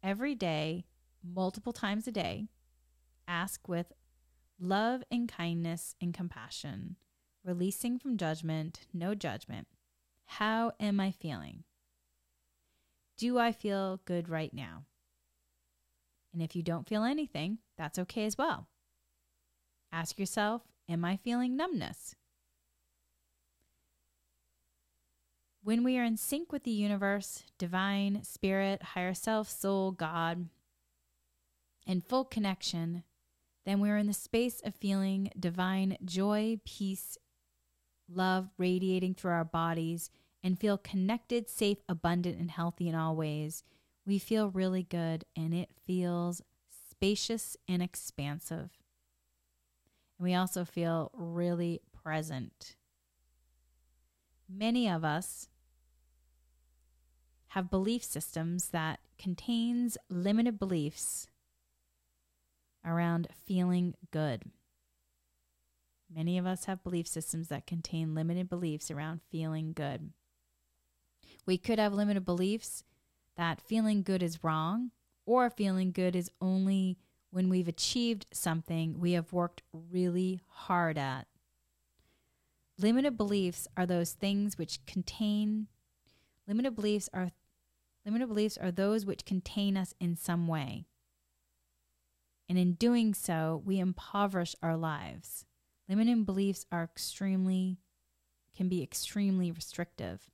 [0.02, 0.84] every day,
[1.22, 2.48] multiple times a day,
[3.28, 3.92] ask with
[4.58, 6.96] love and kindness and compassion,
[7.44, 9.68] releasing from judgment, no judgment.
[10.24, 11.62] How am I feeling?
[13.16, 14.86] Do I feel good right now?
[16.32, 18.66] And if you don't feel anything, that's okay as well.
[19.92, 22.16] Ask yourself, am I feeling numbness?
[25.68, 30.48] When we are in sync with the universe, divine, spirit, higher self, soul, God,
[31.86, 33.02] in full connection,
[33.66, 37.18] then we are in the space of feeling divine joy, peace,
[38.10, 40.10] love radiating through our bodies
[40.42, 43.62] and feel connected, safe, abundant, and healthy in all ways.
[44.06, 46.40] We feel really good and it feels
[46.90, 48.70] spacious and expansive.
[50.18, 52.76] And we also feel really present.
[54.48, 55.46] Many of us
[57.48, 61.28] have belief systems that contains limited beliefs
[62.84, 64.42] around feeling good.
[66.14, 70.12] Many of us have belief systems that contain limited beliefs around feeling good.
[71.46, 72.84] We could have limited beliefs
[73.36, 74.90] that feeling good is wrong
[75.26, 76.98] or feeling good is only
[77.30, 81.26] when we've achieved something we have worked really hard at.
[82.78, 85.68] Limited beliefs are those things which contain
[86.48, 87.28] Limited beliefs are
[88.08, 90.86] limited beliefs are those which contain us in some way.
[92.48, 95.44] And in doing so, we impoverish our lives.
[95.90, 97.76] Limiting beliefs are extremely
[98.56, 100.30] can be extremely restrictive.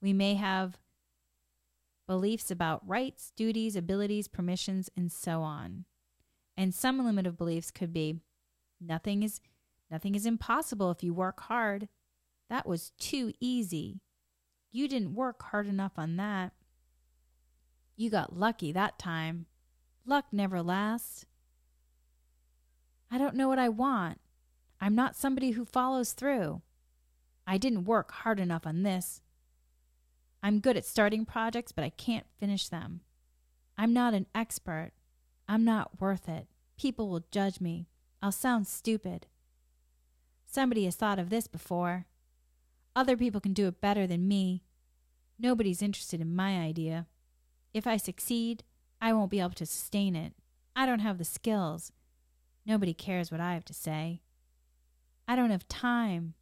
[0.00, 0.78] We may have
[2.08, 5.84] beliefs about rights, duties, abilities, permissions, and so on.
[6.56, 8.20] And some limited beliefs could be
[8.80, 9.40] nothing is
[9.90, 11.88] nothing is impossible if you work hard.
[12.48, 14.00] That was too easy.
[14.72, 16.52] You didn't work hard enough on that.
[17.96, 19.46] You got lucky that time.
[20.06, 21.26] Luck never lasts.
[23.10, 24.20] I don't know what I want.
[24.80, 26.62] I'm not somebody who follows through.
[27.46, 29.20] I didn't work hard enough on this.
[30.42, 33.00] I'm good at starting projects, but I can't finish them.
[33.78, 34.92] I'm not an expert.
[35.48, 36.48] I'm not worth it.
[36.76, 37.86] People will judge me.
[38.20, 39.26] I'll sound stupid.
[40.44, 42.06] Somebody has thought of this before.
[42.96, 44.64] Other people can do it better than me.
[45.38, 47.06] Nobody's interested in my idea.
[47.74, 48.62] If I succeed,
[49.00, 50.32] I won't be able to sustain it.
[50.76, 51.92] I don't have the skills.
[52.64, 54.22] Nobody cares what I have to say.
[55.26, 56.34] I don't have time.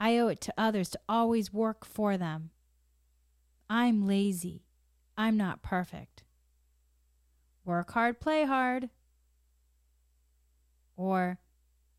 [0.00, 2.50] I owe it to others to always work for them.
[3.68, 4.64] I'm lazy.
[5.16, 6.24] I'm not perfect.
[7.64, 8.90] Work hard, play hard.
[10.96, 11.38] Or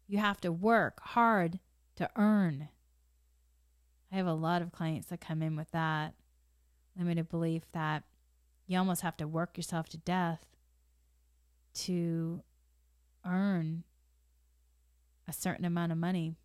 [0.08, 1.60] you have to work hard
[1.96, 2.70] to earn.
[4.12, 6.14] I have a lot of clients that come in with that
[6.98, 8.04] limited belief that
[8.68, 10.46] you almost have to work yourself to death
[11.74, 12.42] to
[13.26, 13.84] earn
[15.28, 16.36] a certain amount of money.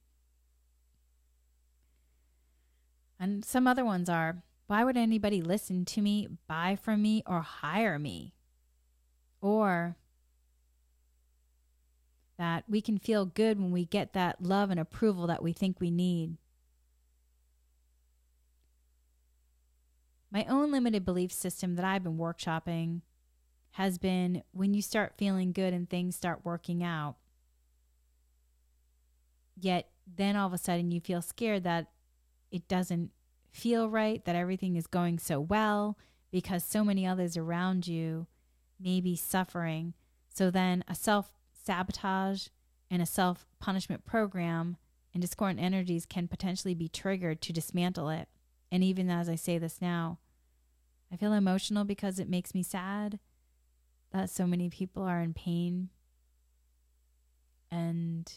[3.19, 7.41] And some other ones are why would anybody listen to me, buy from me, or
[7.41, 8.33] hire me?
[9.41, 9.97] Or
[12.39, 15.81] that we can feel good when we get that love and approval that we think
[15.81, 16.37] we need.
[20.33, 23.03] My own limited belief system that I've been workshopping
[23.73, 27.17] has been when you start feeling good and things start working out,
[29.61, 31.89] yet then all of a sudden you feel scared that
[32.51, 33.11] it doesn't
[33.51, 35.99] feel right, that everything is going so well
[36.31, 38.27] because so many others around you
[38.81, 39.93] may be suffering.
[40.31, 42.49] So then a self sabotage
[42.91, 44.79] and a self punishment program
[45.13, 48.29] and discordant energies can potentially be triggered to dismantle it.
[48.71, 50.19] And even as I say this now,
[51.13, 53.19] I feel emotional because it makes me sad
[54.13, 55.91] that so many people are in pain.
[57.71, 58.33] And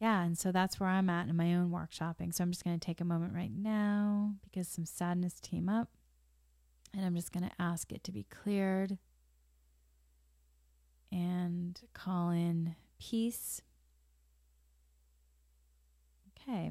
[0.00, 2.32] yeah, and so that's where I'm at in my own workshopping.
[2.32, 5.88] So I'm just going to take a moment right now because some sadness came up.
[6.96, 8.98] And I'm just going to ask it to be cleared
[11.10, 13.60] and call in peace.
[16.40, 16.70] Okay.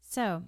[0.00, 0.44] So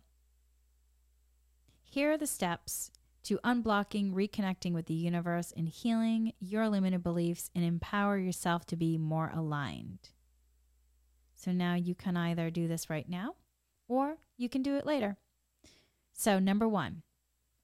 [1.91, 2.93] here are the steps
[3.25, 8.77] to unblocking, reconnecting with the universe, and healing your limited beliefs and empower yourself to
[8.77, 10.11] be more aligned.
[11.35, 13.35] So now you can either do this right now
[13.89, 15.17] or you can do it later.
[16.13, 17.03] So, number one,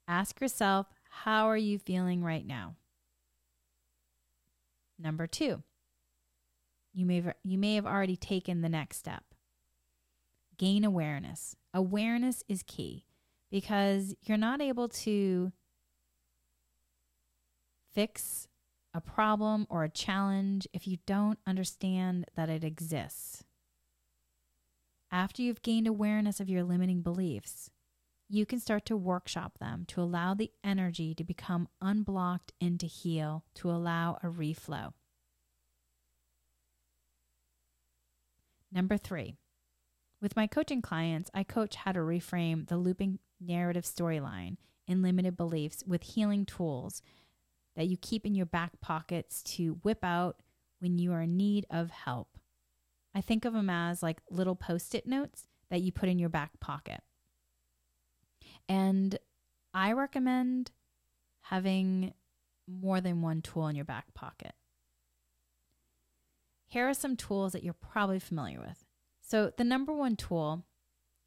[0.08, 2.74] ask yourself, how are you feeling right now?
[4.98, 5.62] Number two,
[6.92, 9.22] you may, you may have already taken the next step.
[10.58, 11.54] Gain awareness.
[11.72, 13.04] Awareness is key
[13.56, 15.50] because you're not able to
[17.94, 18.46] fix
[18.92, 23.44] a problem or a challenge if you don't understand that it exists.
[25.10, 27.70] After you've gained awareness of your limiting beliefs,
[28.28, 32.86] you can start to workshop them to allow the energy to become unblocked and to
[32.86, 34.92] heal, to allow a reflow.
[38.70, 39.36] Number three,
[40.20, 44.56] with my coaching clients, I coach how to reframe the looping narrative storyline
[44.88, 47.02] and limited beliefs with healing tools
[47.76, 50.40] that you keep in your back pockets to whip out
[50.80, 52.38] when you are in need of help.
[53.14, 56.28] I think of them as like little post it notes that you put in your
[56.28, 57.00] back pocket.
[58.68, 59.18] And
[59.74, 60.70] I recommend
[61.42, 62.14] having
[62.66, 64.52] more than one tool in your back pocket.
[66.66, 68.84] Here are some tools that you're probably familiar with.
[69.20, 70.64] So, the number one tool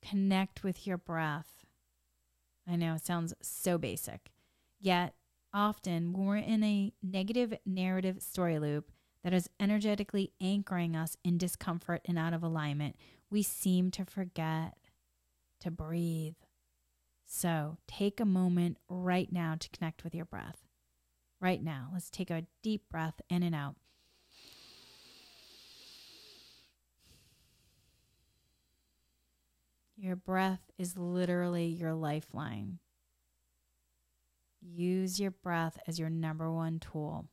[0.01, 1.58] connect with your breath.
[2.69, 4.31] I know it sounds so basic.
[4.79, 5.15] Yet,
[5.53, 8.91] often when we're in a negative narrative story loop
[9.23, 12.95] that is energetically anchoring us in discomfort and out of alignment,
[13.29, 14.77] we seem to forget
[15.59, 16.35] to breathe.
[17.25, 20.65] So, take a moment right now to connect with your breath.
[21.41, 23.75] Right now, let's take a deep breath in and out.
[30.01, 32.79] Your breath is literally your lifeline.
[34.61, 37.27] Use your breath as your number one tool.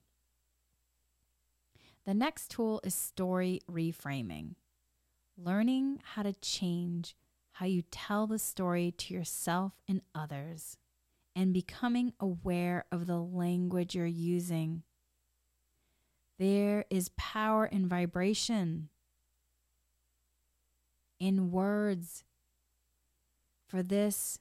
[2.06, 4.56] The next tool is story reframing.
[5.38, 7.14] Learning how to change
[7.52, 10.76] how you tell the story to yourself and others,
[11.36, 14.82] and becoming aware of the language you're using.
[16.38, 18.88] There is power in vibration,
[21.20, 22.24] in words,
[23.66, 24.38] for this,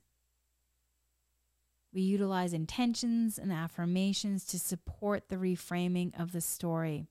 [1.93, 7.07] we utilize intentions and affirmations to support the reframing of the story,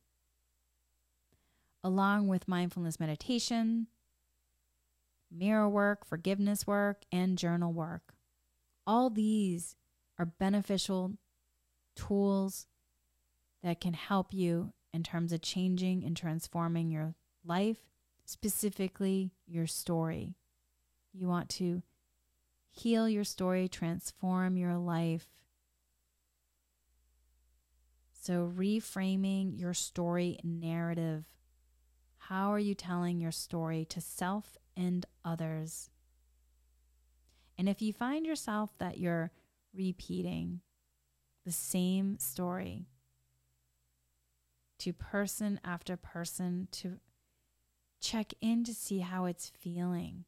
[1.82, 3.86] along with mindfulness meditation,
[5.30, 8.14] mirror work, forgiveness work, and journal work.
[8.86, 9.76] All these
[10.18, 11.14] are beneficial
[11.96, 12.66] tools
[13.62, 17.78] that can help you in terms of changing and transforming your life,
[18.24, 20.34] specifically your story.
[21.12, 21.82] You want to
[22.74, 25.26] heal your story, transform your life
[28.24, 31.26] So, reframing your story narrative.
[32.16, 35.90] How are you telling your story to self and others?
[37.58, 39.30] And if you find yourself that you're
[39.74, 40.62] repeating
[41.44, 42.86] the same story
[44.78, 47.00] to person after person to
[48.00, 50.24] check in to see how it's feeling.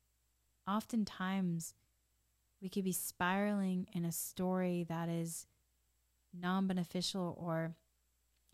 [0.68, 1.72] Oftentimes,
[2.60, 5.46] we could be spiraling in a story that is
[6.32, 7.76] non beneficial or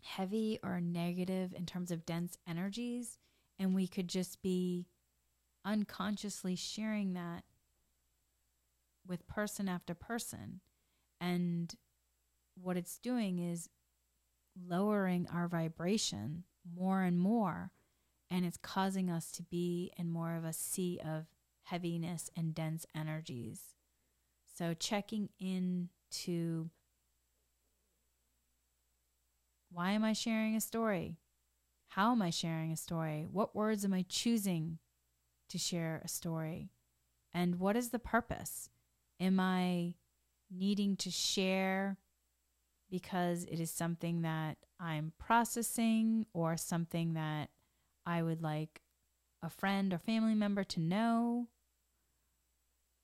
[0.01, 3.17] heavy or negative in terms of dense energies,
[3.57, 4.87] and we could just be
[5.65, 7.43] unconsciously sharing that
[9.07, 10.59] with person after person.
[11.19, 11.73] And
[12.61, 13.69] what it's doing is
[14.67, 16.43] lowering our vibration
[16.75, 17.71] more and more.
[18.29, 21.27] And it's causing us to be in more of a sea of
[21.63, 23.75] heaviness and dense energies.
[24.55, 26.69] So, checking in to
[29.71, 31.17] why am I sharing a story?
[31.89, 33.25] How am I sharing a story?
[33.31, 34.77] What words am I choosing
[35.49, 36.69] to share a story?
[37.33, 38.69] And what is the purpose?
[39.19, 39.95] Am I
[40.51, 41.97] needing to share
[42.91, 47.49] because it is something that I'm processing or something that
[48.05, 48.81] I would like
[49.41, 51.47] a friend or family member to know?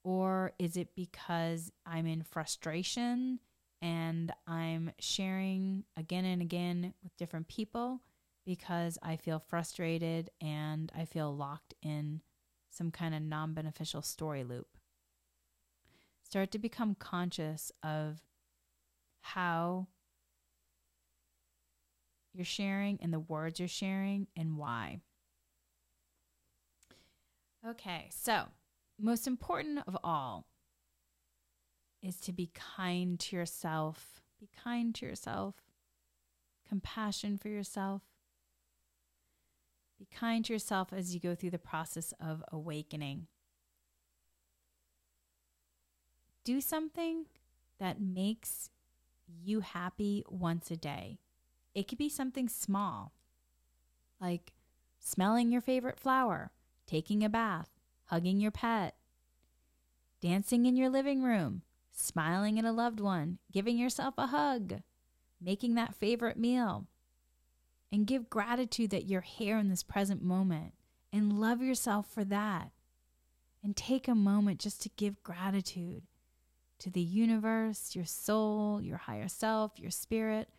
[0.09, 3.39] Or is it because I'm in frustration
[3.79, 8.01] and I'm sharing again and again with different people
[8.43, 12.21] because I feel frustrated and I feel locked in
[12.71, 14.79] some kind of non beneficial story loop?
[16.23, 18.19] Start to become conscious of
[19.21, 19.89] how
[22.33, 25.01] you're sharing and the words you're sharing and why.
[27.63, 28.47] Okay, so
[28.99, 30.45] most important of all
[32.01, 34.21] is to be kind to yourself.
[34.39, 35.55] Be kind to yourself,
[36.67, 38.03] compassion for yourself.
[39.97, 43.27] Be kind to yourself as you go through the process of awakening.
[46.45, 47.25] Do something
[47.79, 48.69] that makes
[49.27, 51.19] you happy once a day.
[51.75, 53.13] It could be something small,
[54.21, 54.53] like
[54.99, 56.51] smelling your favorite flower,
[56.87, 57.78] taking a bath,
[58.09, 58.95] hugging your pet,
[60.19, 64.81] dancing in your living room, smiling at a loved one, giving yourself a hug,
[65.39, 66.87] making that favorite meal.
[67.91, 70.73] And give gratitude that you're here in this present moment
[71.11, 72.71] and love yourself for that.
[73.63, 76.03] And take a moment just to give gratitude
[76.79, 80.49] to the universe, your soul, your higher self, your spirit.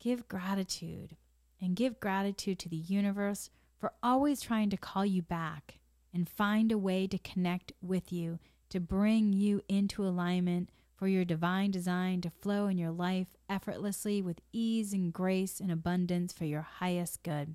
[0.00, 1.16] Give gratitude
[1.60, 5.77] and give gratitude to the universe for always trying to call you back
[6.12, 8.38] and find a way to connect with you,
[8.70, 14.20] to bring you into alignment for your divine design to flow in your life effortlessly
[14.20, 17.54] with ease and grace and abundance for your highest good.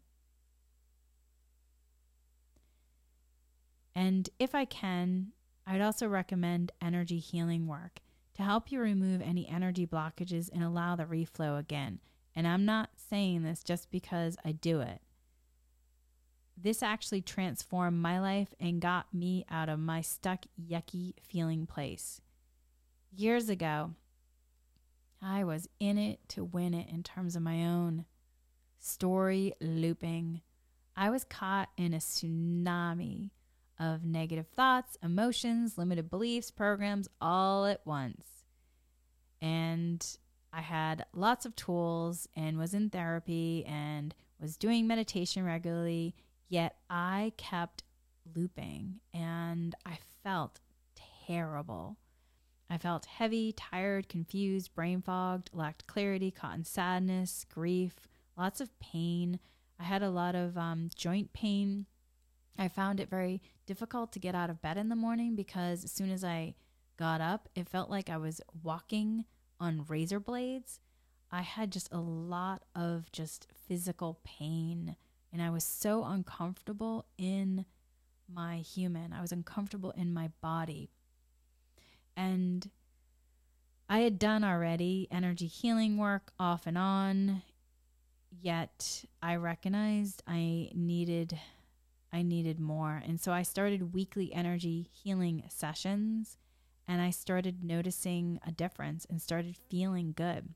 [3.95, 5.33] And if I can,
[5.67, 7.99] I'd also recommend energy healing work
[8.35, 11.99] to help you remove any energy blockages and allow the reflow again.
[12.35, 15.01] And I'm not saying this just because I do it.
[16.55, 22.21] This actually transformed my life and got me out of my stuck, yucky feeling place.
[23.15, 23.91] Years ago,
[25.21, 28.05] I was in it to win it in terms of my own
[28.79, 30.41] story looping.
[30.95, 33.31] I was caught in a tsunami
[33.79, 38.25] of negative thoughts, emotions, limited beliefs, programs all at once.
[39.41, 40.05] And
[40.51, 46.15] I had lots of tools and was in therapy and was doing meditation regularly,
[46.53, 47.81] yet I kept
[48.35, 50.59] looping and I felt
[51.25, 51.97] terrible.
[52.69, 57.95] I felt heavy, tired, confused, brain fogged, lacked clarity, caught in sadness, grief,
[58.37, 59.39] lots of pain.
[59.79, 61.87] I had a lot of um, joint pain.
[62.57, 65.91] I found it very difficult to get out of bed in the morning because as
[65.91, 66.53] soon as I
[66.97, 69.25] got up, it felt like I was walking
[69.59, 70.79] on razor blades.
[71.31, 74.95] I had just a lot of just physical pain
[75.33, 77.65] and I was so uncomfortable in
[78.31, 79.11] my human.
[79.11, 80.91] I was uncomfortable in my body.
[82.15, 82.69] And
[83.89, 87.41] I had done already energy healing work off and on,
[88.29, 91.39] yet I recognized I needed
[92.15, 93.01] I needed more.
[93.03, 96.37] And so I started weekly energy healing sessions
[96.87, 100.49] and I started noticing a difference and started feeling good.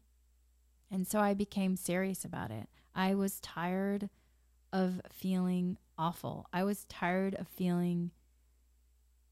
[0.91, 2.69] And so I became serious about it.
[2.93, 4.11] I was tired
[4.73, 6.47] of feeling awful.
[6.53, 8.11] I was tired of feeling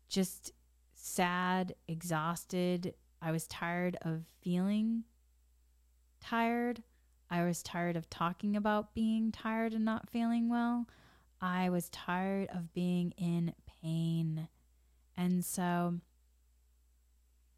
[0.09, 0.51] just
[0.93, 2.93] sad, exhausted.
[3.21, 5.03] I was tired of feeling
[6.21, 6.83] tired.
[7.29, 10.87] I was tired of talking about being tired and not feeling well.
[11.41, 14.47] I was tired of being in pain.
[15.17, 15.95] And so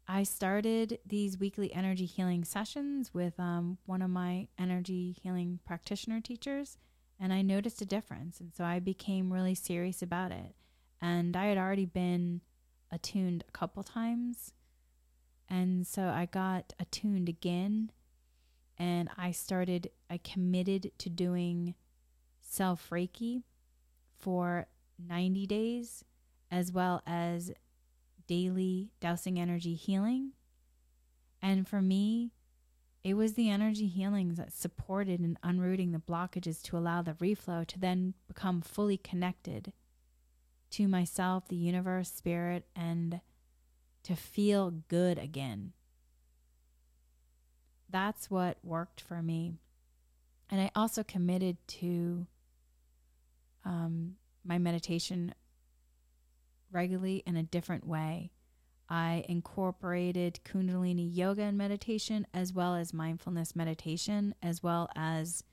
[0.06, 6.20] I started these weekly energy healing sessions with um, one of my energy healing practitioner
[6.20, 6.78] teachers,
[7.20, 8.40] and I noticed a difference.
[8.40, 10.54] And so I became really serious about it.
[11.00, 12.40] And I had already been
[12.90, 14.52] attuned a couple times.
[15.48, 17.90] And so I got attuned again
[18.78, 21.74] and I started, I committed to doing
[22.40, 23.42] self Reiki
[24.16, 24.66] for
[24.98, 26.04] 90 days,
[26.50, 27.52] as well as
[28.26, 30.32] daily dowsing energy healing.
[31.42, 32.32] And for me,
[33.04, 37.66] it was the energy healings that supported in unrooting the blockages to allow the reflow
[37.66, 39.72] to then become fully connected
[40.70, 43.20] to myself, the universe, spirit, and
[44.02, 45.72] to feel good again
[47.90, 49.54] that's what worked for me.
[50.50, 52.26] And I also committed to
[53.64, 55.34] um, my meditation
[56.70, 58.30] regularly in a different way.
[58.88, 65.44] I incorporated Kundalini yoga and meditation, as well as mindfulness meditation, as well as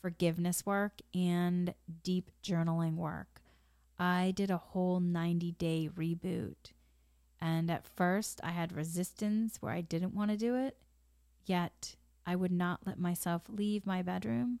[0.00, 1.74] forgiveness work and
[2.04, 3.40] deep journaling work.
[3.98, 6.72] I did a whole 90 day reboot.
[7.40, 10.76] And at first, I had resistance where I didn't want to do it.
[11.44, 14.60] Yet I would not let myself leave my bedroom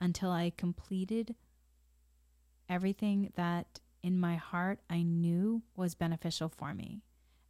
[0.00, 1.34] until I completed
[2.68, 7.02] everything that in my heart I knew was beneficial for me.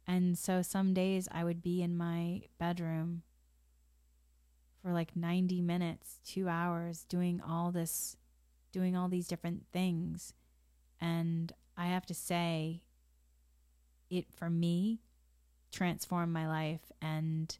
[0.07, 3.23] And so some days I would be in my bedroom
[4.81, 8.17] for like 90 minutes, two hours, doing all this,
[8.71, 10.33] doing all these different things.
[11.01, 12.83] And I have to say,
[14.09, 14.99] it for me
[15.71, 16.91] transformed my life.
[17.01, 17.57] And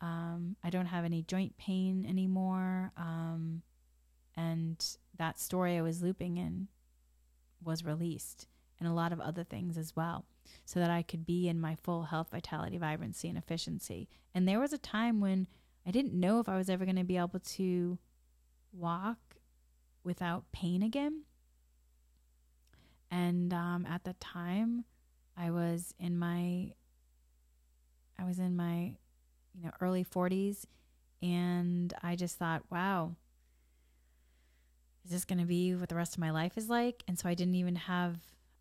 [0.00, 2.92] um, I don't have any joint pain anymore.
[2.96, 3.62] Um,
[4.36, 4.84] and
[5.18, 6.68] that story I was looping in
[7.62, 8.46] was released,
[8.80, 10.24] and a lot of other things as well,
[10.64, 14.08] so that I could be in my full health, vitality, vibrancy, and efficiency.
[14.34, 15.46] And there was a time when
[15.86, 17.98] I didn't know if I was ever going to be able to
[18.72, 19.18] walk
[20.02, 21.22] without pain again.
[23.10, 24.84] And um, at the time,
[25.36, 26.72] I was in my
[28.18, 28.96] I was in my
[29.54, 30.64] you know, early 40s.
[31.22, 33.14] And I just thought, wow,
[35.04, 37.02] is this going to be what the rest of my life is like?
[37.06, 38.18] And so I didn't even have,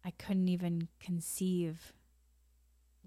[0.10, 1.94] I couldn't even conceive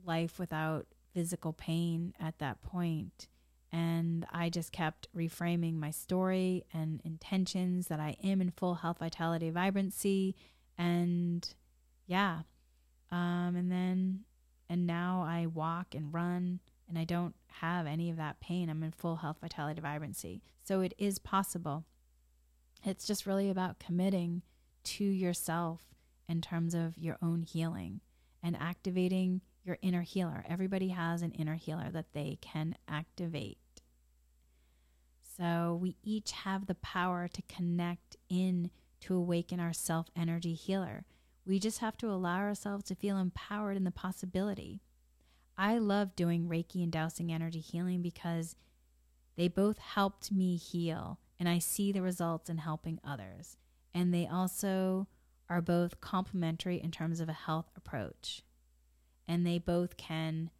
[0.05, 3.27] life without physical pain at that point.
[3.73, 8.99] And I just kept reframing my story and intentions that I am in full health,
[9.01, 10.37] vitality, vibrancy.
[10.79, 11.53] And
[12.07, 12.43] yeah.
[13.11, 14.21] Um, and then,
[14.69, 18.71] and now I walk and run and I don't have any of that pain.
[18.71, 20.41] I'm in full health, vitality, vibrancy.
[20.63, 21.85] So it is possible.
[22.85, 24.43] It's just really about committing
[24.85, 25.81] to yourself
[26.29, 28.01] in terms of your own healing
[28.43, 30.45] and activating your inner healer.
[30.49, 33.59] Everybody has an inner healer that they can activate.
[35.37, 38.71] So we each have the power to connect in
[39.01, 41.05] to awaken our self energy healer.
[41.45, 44.81] We just have to allow ourselves to feel empowered in the possibility.
[45.57, 48.57] I love doing Reiki and dowsing energy healing because
[49.37, 53.57] they both helped me heal and I see the results in helping others.
[53.93, 55.09] And they also
[55.49, 58.43] are both complementary in terms of a health approach.
[59.29, 60.51] And they both can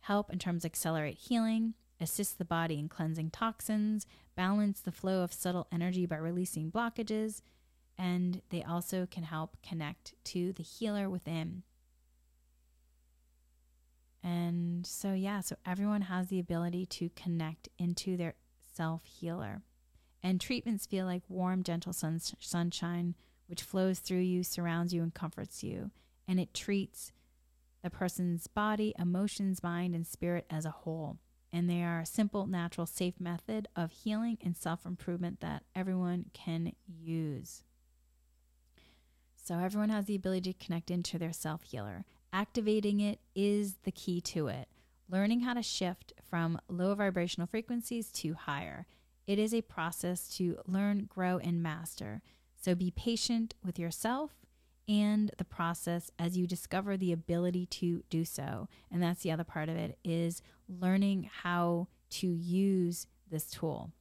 [0.00, 5.22] help in terms of accelerate healing, assist the body in cleansing toxins, balance the flow
[5.22, 7.42] of subtle energy by releasing blockages,
[7.98, 11.62] and they also can help connect to the healer within
[14.22, 18.34] and so, yeah, so everyone has the ability to connect into their
[18.74, 19.62] self healer.
[20.22, 23.14] And treatments feel like warm, gentle sun- sunshine,
[23.46, 25.90] which flows through you, surrounds you, and comforts you.
[26.28, 27.12] And it treats
[27.82, 31.18] the person's body, emotions, mind, and spirit as a whole.
[31.52, 36.26] And they are a simple, natural, safe method of healing and self improvement that everyone
[36.32, 37.64] can use.
[39.36, 42.04] So, everyone has the ability to connect into their self healer.
[42.32, 44.68] Activating it is the key to it.
[45.10, 48.86] Learning how to shift from low vibrational frequencies to higher.
[49.26, 52.22] It is a process to learn, grow, and master.
[52.60, 54.32] So be patient with yourself
[54.88, 58.68] and the process as you discover the ability to do so.
[58.90, 63.92] And that's the other part of it is learning how to use this tool.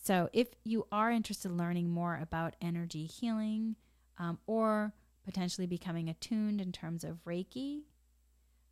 [0.00, 3.76] So if you are interested in learning more about energy healing
[4.18, 4.92] um, or
[5.26, 7.82] potentially becoming attuned in terms of Reiki.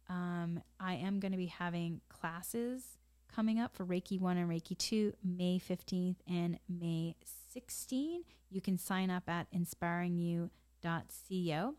[0.09, 2.99] Um, I am going to be having classes
[3.35, 7.16] coming up for Reiki 1 and Reiki 2, May 15th and May
[7.55, 8.26] 16th.
[8.49, 11.74] You can sign up at inspiringyou.co.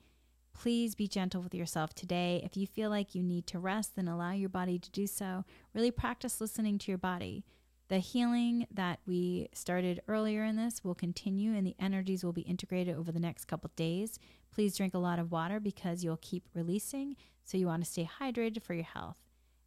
[0.53, 2.41] Please be gentle with yourself today.
[2.45, 5.45] If you feel like you need to rest, then allow your body to do so.
[5.75, 7.45] Really practice listening to your body.
[7.89, 12.43] The healing that we started earlier in this will continue and the energies will be
[12.43, 14.19] integrated over the next couple days.
[14.53, 18.09] Please drink a lot of water because you'll keep releasing, so you want to stay
[18.21, 19.24] hydrated for your health.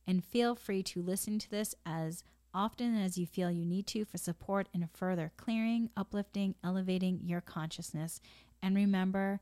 [0.07, 4.05] And feel free to listen to this as often as you feel you need to
[4.05, 8.21] for support in further clearing, uplifting, elevating your consciousness.
[8.63, 9.41] And remember,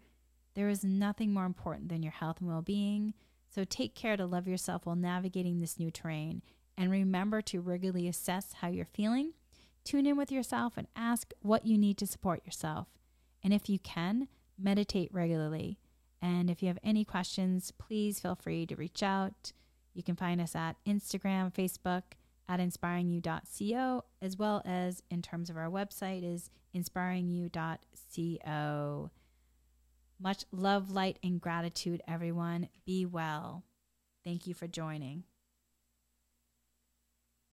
[0.55, 3.13] there is nothing more important than your health and well being.
[3.53, 6.41] So take care to love yourself while navigating this new terrain.
[6.77, 9.33] And remember to regularly assess how you're feeling.
[9.85, 12.87] Tune in with yourself and ask what you need to support yourself.
[13.43, 15.77] And if you can, meditate regularly.
[16.21, 19.53] And if you have any questions, please feel free to reach out.
[19.95, 22.03] You can find us at Instagram, Facebook,
[22.47, 29.09] at inspiringyou.co, as well as in terms of our website is inspiringyou.co.
[30.19, 32.69] Much love, light, and gratitude, everyone.
[32.85, 33.63] Be well.
[34.23, 35.25] Thank you for joining.